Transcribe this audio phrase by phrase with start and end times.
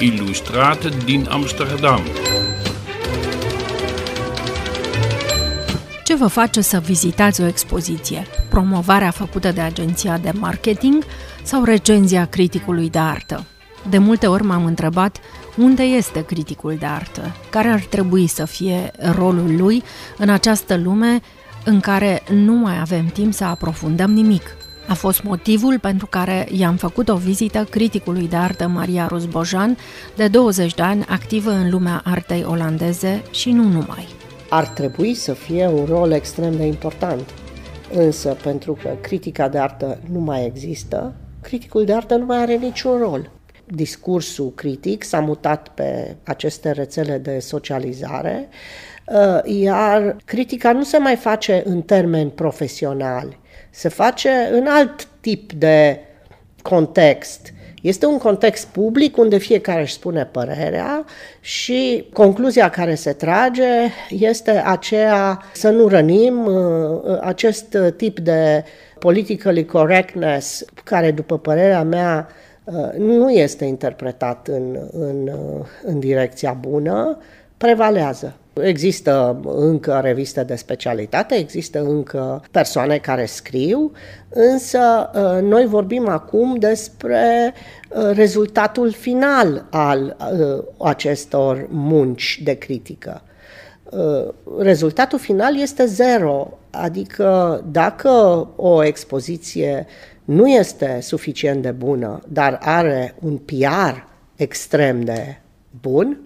[0.00, 2.00] ilustrat din Amsterdam.
[6.04, 8.26] Ce vă face să vizitați o expoziție?
[8.50, 11.04] Promovarea făcută de agenția de marketing
[11.42, 13.44] sau recenzia criticului de artă?
[13.90, 15.18] De multe ori m-am întrebat
[15.56, 19.82] unde este criticul de artă, care ar trebui să fie rolul lui
[20.16, 21.20] în această lume
[21.64, 24.56] în care nu mai avem timp să aprofundăm nimic.
[24.88, 29.76] A fost motivul pentru care i-am făcut o vizită criticului de artă Maria Rusbojan,
[30.16, 34.08] de 20 de ani activă în lumea artei olandeze și nu numai.
[34.48, 37.30] Ar trebui să fie un rol extrem de important,
[37.92, 42.56] însă pentru că critica de artă nu mai există, criticul de artă nu mai are
[42.56, 43.30] niciun rol.
[43.66, 48.99] Discursul critic s-a mutat pe aceste rețele de socializare, uh,
[49.44, 53.38] iar critica nu se mai face în termeni profesionali,
[53.70, 56.00] se face în alt tip de
[56.62, 57.52] context.
[57.82, 61.04] Este un context public unde fiecare își spune părerea
[61.40, 63.68] și concluzia care se trage
[64.08, 68.64] este aceea să nu rănim uh, acest tip de
[68.98, 72.28] politically correctness care, după părerea mea,
[72.64, 77.18] uh, nu este interpretat în, în, uh, în direcția bună,
[77.60, 78.34] prevalează.
[78.62, 83.92] Există încă reviste de specialitate, există încă persoane care scriu,
[84.28, 87.54] însă uh, noi vorbim acum despre
[87.88, 93.22] uh, rezultatul final al uh, acestor munci de critică.
[94.58, 98.10] Rezultatul final este zero, adică dacă
[98.56, 99.86] o expoziție
[100.24, 103.96] nu este suficient de bună, dar are un PR
[104.36, 105.40] extrem de
[105.80, 106.20] bun,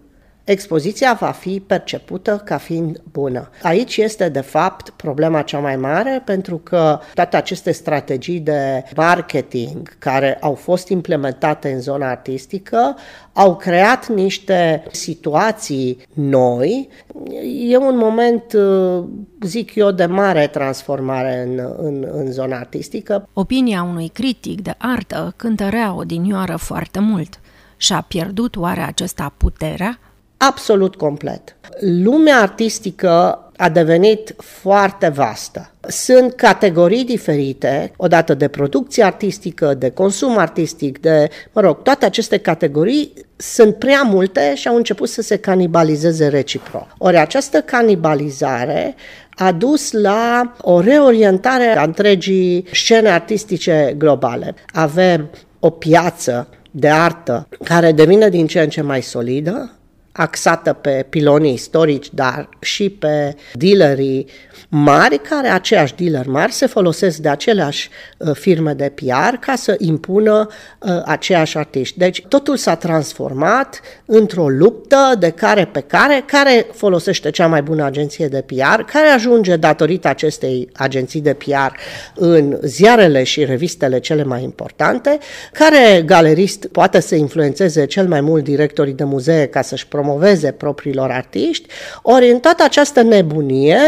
[0.44, 3.50] expoziția va fi percepută ca fiind bună.
[3.62, 9.98] Aici este, de fapt, problema cea mai mare, pentru că toate aceste strategii de marketing
[9.98, 12.96] care au fost implementate în zona artistică
[13.32, 16.88] au creat niște situații noi.
[17.68, 18.44] E un moment,
[19.40, 23.28] zic eu, de mare transformare în, în, în zona artistică.
[23.32, 27.40] Opinia unui critic de artă cântărea odinioară foarte mult.
[27.76, 29.98] Și-a pierdut oare acesta puterea?
[30.48, 31.56] Absolut complet.
[31.80, 35.70] Lumea artistică a devenit foarte vastă.
[35.88, 42.38] Sunt categorii diferite, odată de producție artistică, de consum artistic, de, mă rog, toate aceste
[42.38, 46.86] categorii sunt prea multe și au început să se canibalizeze reciproc.
[46.98, 48.94] Ori această canibalizare
[49.30, 54.54] a dus la o reorientare a întregii scene artistice globale.
[54.72, 59.70] Avem o piață de artă care devine din ce în ce mai solidă,
[60.16, 64.26] axată pe pilonii istorici, dar și pe dealerii
[64.68, 69.74] mari, care aceiași dealeri mari se folosesc de aceleași uh, firme de PR ca să
[69.78, 70.48] impună
[70.78, 71.98] uh, aceiași artiști.
[71.98, 77.84] Deci totul s-a transformat într-o luptă de care pe care, care folosește cea mai bună
[77.84, 81.76] agenție de PR, care ajunge datorită acestei agenții de PR
[82.14, 85.18] în ziarele și revistele cele mai importante,
[85.52, 90.02] care galerist poate să influențeze cel mai mult directorii de muzee ca să-și promoveze
[90.56, 91.68] propriilor artiști,
[92.02, 93.78] ori în toată această nebunie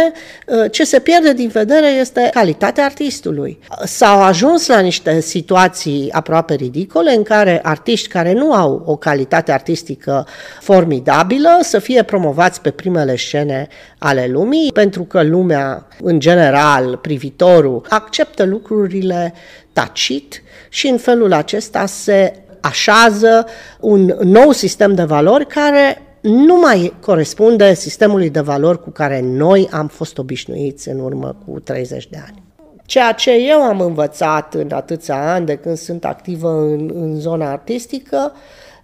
[0.46, 3.58] uh, ce se pierde din vedere este calitatea artistului.
[3.84, 9.52] S-au ajuns la niște situații aproape ridicole în care artiști care nu au o calitate
[9.52, 10.26] artistică
[10.60, 13.68] formidabilă să fie promovați pe primele scene
[13.98, 19.34] ale lumii, pentru că lumea, în general, privitorul, acceptă lucrurile
[19.72, 23.46] tacit și în felul acesta se așează
[23.80, 29.68] un nou sistem de valori care nu mai corespunde sistemului de valori cu care noi
[29.70, 32.42] am fost obișnuiți în urmă cu 30 de ani.
[32.86, 37.50] Ceea ce eu am învățat în atâția ani de când sunt activă în, în zona
[37.50, 38.32] artistică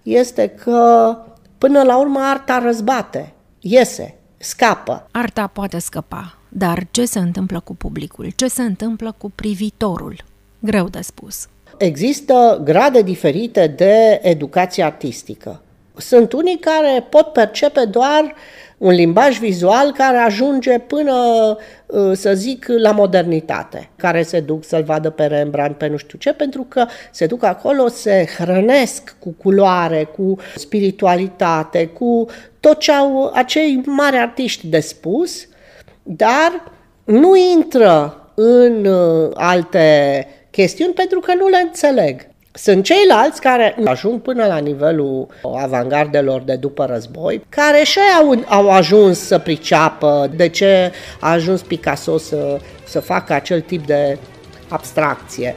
[0.03, 1.15] este că
[1.57, 5.07] până la urmă arta răzbate, iese, scapă.
[5.11, 8.31] Arta poate scăpa, dar ce se întâmplă cu publicul?
[8.35, 10.23] Ce se întâmplă cu privitorul?
[10.59, 11.47] Greu de spus.
[11.77, 15.61] Există grade diferite de educație artistică.
[15.97, 18.35] Sunt unii care pot percepe doar
[18.77, 21.13] un limbaj vizual care ajunge până,
[21.85, 26.17] uh, să zic, la modernitate, care se duc să-l vadă pe Rembrandt, pe nu știu
[26.17, 32.25] ce, pentru că se duc acolo, se hrănesc cu culoare, cu spiritualitate, cu
[32.59, 35.47] tot ce au acei mari artiști de spus,
[36.03, 36.71] dar
[37.03, 42.27] nu intră în uh, alte chestiuni pentru că nu le înțeleg.
[42.55, 45.27] Sunt ceilalți care ajung până la nivelul
[45.61, 51.61] avangardelor de după război, care și au, au ajuns să priceapă de ce a ajuns
[51.61, 54.17] Picasso să, să facă acel tip de
[54.67, 55.55] abstracție.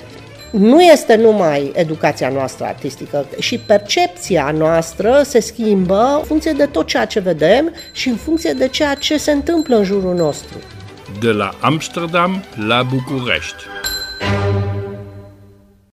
[0.50, 6.86] nu este numai educația noastră artistică, și percepția noastră se schimbă în funcție de tot
[6.86, 10.58] ceea ce vedem și în funcție de ceea ce se întâmplă în jurul nostru.
[11.20, 13.75] De la Amsterdam la București.